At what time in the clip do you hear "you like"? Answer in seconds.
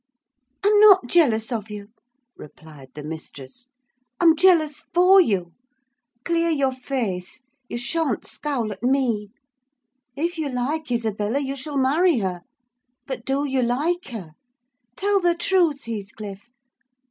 10.39-10.89, 13.45-14.05